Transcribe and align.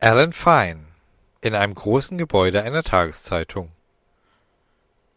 Alan 0.00 0.32
Fine 0.32 0.84
in 1.40 1.56
einem 1.56 1.74
großen 1.74 2.18
Gebäude 2.18 2.62
einer 2.62 2.84
Tageszeitung. 2.84 3.72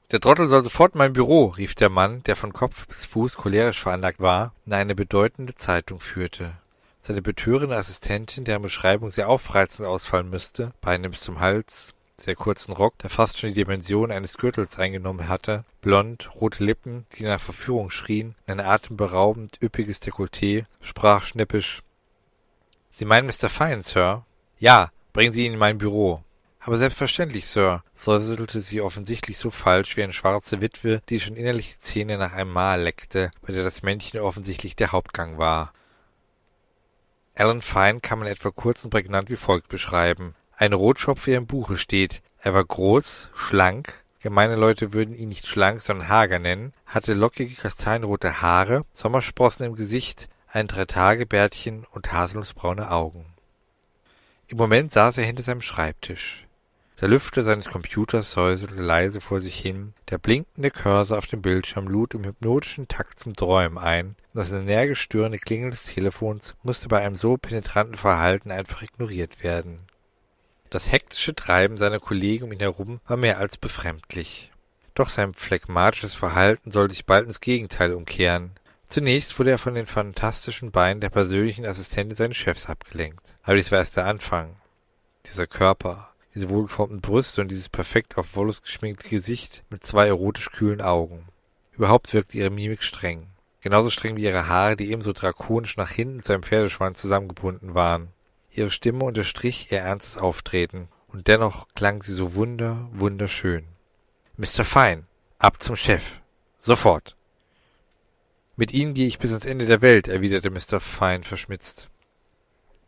Der 0.09 0.19
Trottel 0.19 0.49
soll 0.49 0.63
sofort 0.63 0.95
in 0.95 0.97
mein 0.97 1.13
Büro, 1.13 1.45
rief 1.49 1.75
der 1.75 1.89
Mann, 1.89 2.23
der 2.23 2.35
von 2.35 2.51
Kopf 2.51 2.87
bis 2.87 3.05
Fuß 3.05 3.37
cholerisch 3.37 3.79
veranlagt 3.79 4.19
war 4.19 4.55
und 4.65 4.73
eine 4.73 4.95
bedeutende 4.95 5.53
Zeitung 5.53 5.99
führte. 5.99 6.53
Seine 6.99 7.21
betörende 7.21 7.75
Assistentin, 7.75 8.43
deren 8.43 8.63
Beschreibung 8.63 9.11
sehr 9.11 9.29
aufreizend 9.29 9.87
ausfallen 9.87 10.31
müsste, 10.31 10.73
Beine 10.81 11.11
bis 11.11 11.21
zum 11.21 11.39
Hals, 11.39 11.93
sehr 12.17 12.35
kurzen 12.35 12.71
Rock, 12.73 12.97
der 12.97 13.11
fast 13.11 13.39
schon 13.39 13.49
die 13.49 13.63
Dimension 13.63 14.11
eines 14.11 14.39
Gürtels 14.39 14.79
eingenommen 14.79 15.27
hatte, 15.27 15.63
blond, 15.81 16.31
rote 16.33 16.63
Lippen, 16.63 17.05
die 17.19 17.25
nach 17.25 17.39
Verführung 17.39 17.91
schrien, 17.91 18.33
ein 18.47 18.59
atemberaubend 18.59 19.61
üppiges 19.61 20.01
Dekolleté, 20.01 20.65
sprach 20.81 21.23
schnippisch 21.23 21.83
Sie 22.89 23.05
meinen 23.05 23.27
Mr. 23.27 23.47
Fine, 23.47 23.83
Sir? 23.83 24.25
Ja, 24.61 24.91
bringen 25.11 25.33
Sie 25.33 25.47
ihn 25.47 25.53
in 25.53 25.59
mein 25.59 25.79
Büro. 25.79 26.23
Aber 26.59 26.77
selbstverständlich, 26.77 27.47
Sir, 27.47 27.83
säuselte 27.95 28.61
sie 28.61 28.79
offensichtlich 28.79 29.39
so 29.39 29.49
falsch 29.49 29.97
wie 29.97 30.03
eine 30.03 30.13
schwarze 30.13 30.61
Witwe, 30.61 31.01
die 31.09 31.19
schon 31.19 31.35
innerlich 31.35 31.73
die 31.73 31.79
Zähne 31.79 32.19
nach 32.19 32.33
einem 32.33 32.53
Mahl 32.53 32.83
leckte, 32.83 33.31
bei 33.41 33.53
der 33.53 33.63
das 33.63 33.81
Männchen 33.81 34.19
offensichtlich 34.19 34.75
der 34.75 34.91
Hauptgang 34.91 35.39
war. 35.39 35.73
Alan 37.33 37.63
Fine 37.63 38.01
kann 38.01 38.19
man 38.19 38.27
etwa 38.27 38.51
kurz 38.51 38.83
und 38.83 38.91
prägnant 38.91 39.31
wie 39.31 39.35
folgt 39.35 39.67
beschreiben. 39.67 40.35
Ein 40.55 40.73
Rotschopf 40.73 41.25
wie 41.25 41.33
im 41.33 41.47
Buche 41.47 41.75
steht. 41.79 42.21
Er 42.37 42.53
war 42.53 42.63
groß, 42.63 43.29
schlank, 43.33 44.03
gemeine 44.21 44.57
Leute 44.57 44.93
würden 44.93 45.15
ihn 45.15 45.29
nicht 45.29 45.47
schlank, 45.47 45.81
sondern 45.81 46.07
hager 46.07 46.37
nennen, 46.37 46.73
hatte 46.85 47.15
lockige 47.15 47.55
kastanienrote 47.55 48.43
Haare, 48.43 48.85
Sommersprossen 48.93 49.65
im 49.65 49.75
Gesicht, 49.75 50.29
ein 50.47 50.67
Dreitagebärtchen 50.67 51.87
und 51.89 52.13
haselnussbraune 52.13 52.91
Augen. 52.91 53.30
Im 54.51 54.57
Moment 54.57 54.91
saß 54.91 55.17
er 55.17 55.23
hinter 55.23 55.43
seinem 55.43 55.61
Schreibtisch. 55.61 56.45
Der 56.99 57.07
Lüfter 57.07 57.45
seines 57.45 57.69
Computers 57.69 58.33
säuselte 58.33 58.75
leise 58.75 59.21
vor 59.21 59.39
sich 59.39 59.57
hin, 59.57 59.93
der 60.09 60.17
blinkende 60.17 60.71
Cursor 60.71 61.19
auf 61.19 61.27
dem 61.27 61.41
Bildschirm 61.41 61.87
lud 61.87 62.15
im 62.15 62.25
hypnotischen 62.25 62.89
Takt 62.89 63.17
zum 63.17 63.33
Träumen 63.33 63.77
ein, 63.77 64.07
und 64.07 64.17
das 64.33 64.51
energisch 64.51 64.99
störende 64.99 65.39
Klingeln 65.39 65.71
des 65.71 65.85
Telefons 65.85 66.55
musste 66.63 66.89
bei 66.89 66.99
einem 66.99 67.15
so 67.15 67.37
penetranten 67.37 67.95
Verhalten 67.95 68.51
einfach 68.51 68.81
ignoriert 68.81 69.41
werden. 69.41 69.79
Das 70.69 70.91
hektische 70.91 71.33
Treiben 71.33 71.77
seiner 71.77 72.01
Kollegen 72.01 72.43
um 72.43 72.51
ihn 72.51 72.59
herum 72.59 72.99
war 73.07 73.15
mehr 73.15 73.37
als 73.37 73.55
befremdlich. 73.55 74.51
Doch 74.95 75.07
sein 75.07 75.33
phlegmatisches 75.33 76.13
Verhalten 76.13 76.71
sollte 76.71 76.93
sich 76.93 77.05
bald 77.05 77.25
ins 77.25 77.39
Gegenteil 77.39 77.93
umkehren. 77.93 78.51
Zunächst 78.91 79.39
wurde 79.39 79.51
er 79.51 79.57
von 79.57 79.73
den 79.73 79.85
phantastischen 79.85 80.71
Beinen 80.71 80.99
der 80.99 81.09
persönlichen 81.09 81.65
Assistentin 81.65 82.13
seines 82.13 82.35
Chefs 82.35 82.65
abgelenkt. 82.65 83.37
Aber 83.41 83.55
dies 83.55 83.71
war 83.71 83.79
erst 83.79 83.95
der 83.95 84.05
Anfang. 84.05 84.57
Dieser 85.27 85.47
Körper, 85.47 86.09
diese 86.35 86.49
wohlgeformten 86.49 86.99
Brüste 86.99 87.39
und 87.39 87.47
dieses 87.47 87.69
perfekt 87.69 88.17
auf 88.17 88.35
Wollust 88.35 88.63
geschminkte 88.63 89.07
Gesicht 89.07 89.63
mit 89.69 89.85
zwei 89.85 90.07
erotisch 90.07 90.51
kühlen 90.51 90.81
Augen. 90.81 91.29
Überhaupt 91.71 92.13
wirkte 92.13 92.37
ihre 92.37 92.49
Mimik 92.49 92.83
streng. 92.83 93.27
Genauso 93.61 93.89
streng 93.89 94.17
wie 94.17 94.25
ihre 94.25 94.49
Haare, 94.49 94.75
die 94.75 94.91
ebenso 94.91 95.13
drakonisch 95.13 95.77
nach 95.77 95.91
hinten 95.91 96.21
zu 96.21 96.33
einem 96.33 96.43
Pferdeschwanz 96.43 96.99
zusammengebunden 96.99 97.73
waren. 97.73 98.09
Ihre 98.49 98.71
Stimme 98.71 99.05
unterstrich 99.05 99.71
ihr 99.71 99.79
ernstes 99.79 100.17
Auftreten, 100.17 100.89
und 101.07 101.29
dennoch 101.29 101.69
klang 101.75 102.03
sie 102.03 102.13
so 102.13 102.35
wunder, 102.35 102.89
wunderschön. 102.91 103.63
Mr. 104.35 104.65
Fine, 104.65 105.03
ab 105.39 105.63
zum 105.63 105.77
Chef. 105.77 106.19
Sofort. 106.59 107.15
Mit 108.55 108.73
Ihnen 108.73 108.93
gehe 108.93 109.07
ich 109.07 109.19
bis 109.19 109.31
ans 109.31 109.45
Ende 109.45 109.65
der 109.65 109.81
Welt, 109.81 110.07
erwiderte 110.07 110.49
Mr. 110.49 110.79
Fine 110.79 111.23
verschmitzt. 111.23 111.89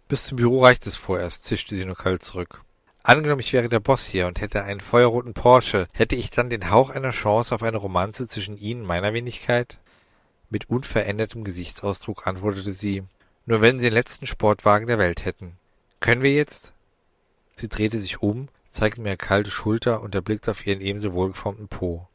Bis 0.07 0.25
zum 0.25 0.35
Büro 0.35 0.63
reicht 0.63 0.85
es 0.85 0.95
vorerst, 0.95 1.45
zischte 1.45 1.75
sie 1.75 1.85
nur 1.85 1.95
kalt 1.95 2.23
zurück. 2.23 2.63
Angenommen, 3.01 3.39
ich 3.39 3.53
wäre 3.53 3.69
der 3.69 3.79
Boss 3.79 4.05
hier 4.05 4.27
und 4.27 4.39
hätte 4.41 4.63
einen 4.63 4.79
feuerroten 4.79 5.33
Porsche, 5.33 5.87
hätte 5.91 6.15
ich 6.15 6.29
dann 6.29 6.49
den 6.49 6.69
Hauch 6.69 6.89
einer 6.89 7.11
Chance 7.11 7.55
auf 7.55 7.63
eine 7.63 7.77
Romanze 7.77 8.27
zwischen 8.27 8.57
Ihnen 8.57 8.81
und 8.81 8.87
meiner 8.87 9.13
Wenigkeit? 9.13 9.79
Mit 10.49 10.69
unverändertem 10.69 11.43
Gesichtsausdruck 11.43 12.27
antwortete 12.27 12.73
sie, 12.73 13.03
nur 13.45 13.61
wenn 13.61 13.79
Sie 13.79 13.87
den 13.87 13.93
letzten 13.93 14.27
Sportwagen 14.27 14.87
der 14.87 14.99
Welt 14.99 15.25
hätten. 15.25 15.57
Können 15.99 16.21
wir 16.21 16.33
jetzt? 16.33 16.73
Sie 17.55 17.69
drehte 17.69 17.99
sich 17.99 18.21
um, 18.21 18.49
zeigte 18.69 19.01
mir 19.01 19.09
eine 19.09 19.17
kalte 19.17 19.51
Schulter 19.51 20.01
und 20.01 20.15
erblickte 20.15 20.51
auf 20.51 20.65
ihren 20.65 20.81
ebenso 20.81 21.13
wohlgeformten 21.13 21.67
Po. 21.67 22.07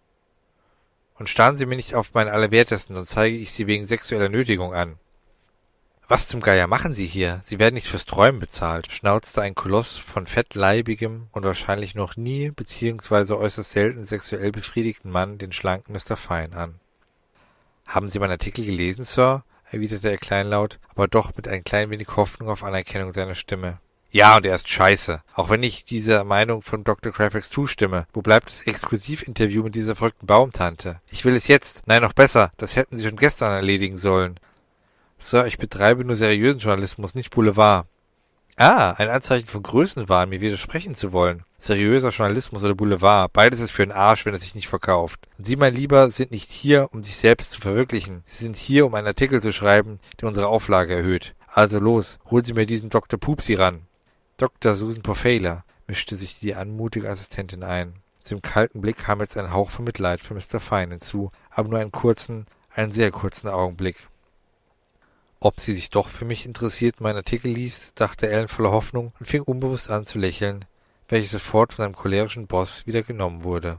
Und 1.19 1.29
starren 1.29 1.57
Sie 1.57 1.67
mir 1.67 1.77
nicht 1.77 1.95
auf 1.95 2.15
meinen 2.15 2.31
Allerwertesten, 2.31 2.95
sonst 2.95 3.11
zeige 3.11 3.37
ich 3.37 3.53
Sie 3.53 3.67
wegen 3.67 3.87
sexueller 3.87 4.29
Nötigung 4.29 4.73
an. 4.73 4.99
Was 6.07 6.27
zum 6.27 6.41
Geier 6.41 6.67
machen 6.67 6.95
Sie 6.95 7.07
hier? 7.07 7.43
Sie 7.45 7.59
werden 7.59 7.75
nicht 7.75 7.89
fürs 7.89 8.07
Träumen 8.07 8.41
bezahlt, 8.41 8.91
schnauzte 8.91 9.43
ein 9.43 9.55
Koloss 9.55 9.99
von 9.99 10.27
fettleibigem 10.27 11.27
und 11.33 11.45
wahrscheinlich 11.45 11.95
noch 11.95 12.17
nie 12.17 12.51
beziehungsweise 12.51 13.37
äußerst 13.37 13.73
selten 13.73 14.05
sexuell 14.07 14.51
befriedigten 14.51 15.11
Mann 15.11 15.37
den 15.37 15.53
schlanken 15.53 15.93
Mr. 15.93 16.17
Fine 16.17 16.57
an. 16.57 16.81
Haben 17.87 18.09
Sie 18.09 18.19
meinen 18.21 18.31
Artikel 18.31 18.65
gelesen, 18.65 19.05
Sir? 19.05 19.45
erwiderte 19.71 20.11
er 20.11 20.17
kleinlaut, 20.17 20.79
aber 20.89 21.09
doch 21.09 21.37
mit 21.37 21.47
ein 21.47 21.63
klein 21.63 21.91
wenig 21.91 22.17
Hoffnung 22.17 22.49
auf 22.49 22.65
Anerkennung 22.65 23.13
seiner 23.13 23.35
Stimme. 23.35 23.79
Ja, 24.11 24.37
und 24.37 24.47
er 24.47 24.57
ist 24.57 24.69
scheiße. 24.69 25.23
Auch 25.35 25.51
wenn 25.51 25.63
ich 25.63 25.85
dieser 25.85 26.25
Meinung 26.25 26.63
von 26.63 26.83
Dr. 26.83 27.13
Craffax 27.13 27.51
zustimme. 27.51 28.07
Wo 28.13 28.23
bleibt 28.23 28.51
das 28.51 28.63
Exklusivinterview 28.63 29.63
mit 29.63 29.75
dieser 29.75 29.97
verrückten 29.97 30.27
Baumtante? 30.27 31.01
Ich 31.11 31.25
will 31.25 31.37
es 31.37 31.47
jetzt. 31.47 31.87
Nein, 31.87 32.03
noch 32.03 32.15
besser. 32.15 32.51
Das 32.57 32.75
hätten 32.75 32.97
Sie 32.97 33.07
schon 33.07 33.17
gestern 33.17 33.53
erledigen 33.53 33.99
sollen. 33.99 34.41
Sir, 35.19 35.47
ich 35.47 35.59
betreibe 35.59 36.05
nur 36.05 36.17
seriösen 36.17 36.61
Journalismus, 36.61 37.15
nicht 37.15 37.31
Boulevard. 37.31 37.87
Ah, 38.57 38.93
ein 38.93 39.09
Anzeichen 39.09 39.47
von 39.47 39.63
Größenwahn, 39.63 40.29
mir 40.29 40.41
widersprechen 40.41 40.95
zu 40.95 41.13
wollen. 41.13 41.45
Seriöser 41.61 42.11
Journalismus 42.11 42.65
oder 42.65 42.75
Boulevard, 42.75 43.33
beides 43.33 43.61
ist 43.61 43.73
für 43.73 43.85
den 43.85 43.93
Arsch, 43.93 44.27
wenn 44.27 44.35
es 44.35 44.43
sich 44.43 44.55
nicht 44.55 44.69
verkauft. 44.69 45.21
Und 45.39 45.45
Sie, 45.45 45.57
mein 45.57 45.75
Lieber, 45.75 46.11
sind 46.11 46.31
nicht 46.31 46.51
hier, 46.51 46.89
um 46.93 47.05
sich 47.05 47.17
selbst 47.17 47.53
zu 47.53 47.61
verwirklichen. 47.61 48.23
Sie 48.27 48.45
sind 48.45 48.57
hier, 48.57 48.87
um 48.87 48.95
einen 48.95 49.07
Artikel 49.07 49.43
zu 49.43 49.53
schreiben, 49.53 50.01
der 50.21 50.29
unsere 50.29 50.49
Auflage 50.49 50.95
erhöht. 50.95 51.35
Also 51.49 51.79
los, 51.79 52.19
holen 52.31 52.45
Sie 52.45 52.53
mir 52.53 52.67
diesen 52.67 52.91
Dr. 52.91 53.19
Pupsi 53.19 53.55
ran. 53.55 53.88
Dr. 54.39 54.77
Susan 54.77 55.03
Pofela, 55.03 55.65
mischte 55.89 56.15
sich 56.15 56.39
die 56.39 56.55
anmutige 56.55 57.11
Assistentin 57.11 57.65
ein. 57.65 57.95
Dem 58.31 58.41
kalten 58.41 58.81
Blick 58.81 58.99
kam 58.99 59.21
jetzt 59.21 59.37
ein 59.37 59.53
Hauch 59.53 59.71
von 59.71 59.85
Mitleid 59.85 60.21
für 60.21 60.35
Mr. 60.35 60.61
Fine 60.61 60.93
hinzu, 60.93 61.33
aber 61.51 61.69
nur 61.69 61.81
einen 61.81 61.91
kurzen, 61.91 62.47
einen 62.73 62.93
sehr 62.93 63.11
kurzen 63.11 63.49
Augenblick. 63.49 63.97
Ob 65.41 65.59
sie 65.59 65.75
sich 65.75 65.91
doch 65.91 66.07
für 66.07 66.25
mich 66.25 66.47
interessiert 66.47 67.01
meinen 67.01 67.17
Artikel 67.17 67.51
liest, 67.51 68.01
dachte 68.01 68.29
Ellen 68.29 68.47
voller 68.47 68.71
Hoffnung 68.71 69.13
und 69.19 69.27
fing 69.27 69.43
unbewusst 69.43 69.91
an 69.91 70.07
zu 70.07 70.21
lächeln, 70.21 70.67
welches 71.09 71.33
sofort 71.33 71.73
von 71.73 71.85
seinem 71.85 71.97
cholerischen 71.97 72.47
Boss 72.47 72.87
wieder 72.87 73.03
genommen 73.03 73.43
wurde. 73.43 73.79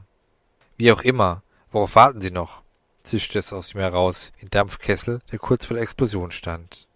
Wie 0.76 0.92
auch 0.92 1.00
immer, 1.00 1.42
worauf 1.72 1.94
warten 1.94 2.20
Sie 2.20 2.30
noch? 2.30 2.60
zischte 3.02 3.38
es 3.38 3.54
aus 3.54 3.72
ihm 3.72 3.80
heraus, 3.80 4.30
in 4.36 4.50
Dampfkessel, 4.50 5.20
der 5.32 5.38
kurz 5.38 5.64
vor 5.64 5.76
der 5.76 5.84
Explosion 5.84 6.30
stand. 6.32 6.86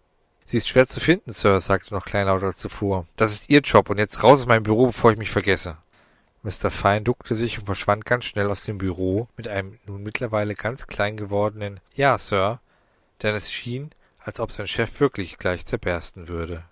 Sie 0.47 0.57
ist 0.57 0.67
schwer 0.67 0.87
zu 0.87 0.99
finden, 0.99 1.33
Sir, 1.33 1.59
sagte 1.59 1.93
noch 1.93 2.05
kleinlauter 2.05 2.47
als 2.47 2.59
zuvor. 2.59 3.07
Das 3.15 3.33
ist 3.33 3.49
Ihr 3.49 3.61
Job 3.61 3.89
und 3.89 3.97
jetzt 3.97 4.21
raus 4.21 4.41
aus 4.41 4.45
meinem 4.45 4.63
Büro, 4.63 4.87
bevor 4.87 5.11
ich 5.11 5.17
mich 5.17 5.31
vergesse. 5.31 5.77
Mr. 6.43 6.69
Fine 6.69 7.01
duckte 7.01 7.33
sich 7.33 7.57
und 7.57 7.65
verschwand 7.65 8.05
ganz 8.05 8.25
schnell 8.25 8.51
aus 8.51 8.63
dem 8.63 8.77
Büro 8.77 9.27
mit 9.35 9.47
einem 9.47 9.79
nun 9.87 10.03
mittlerweile 10.03 10.53
ganz 10.53 10.85
klein 10.85 11.17
gewordenen 11.17 11.79
Ja, 11.95 12.19
Sir, 12.19 12.59
denn 13.23 13.33
es 13.33 13.51
schien, 13.51 13.89
als 14.19 14.39
ob 14.39 14.51
sein 14.51 14.67
Chef 14.67 14.99
wirklich 14.99 15.39
gleich 15.39 15.65
zerbersten 15.65 16.27
würde. 16.27 16.63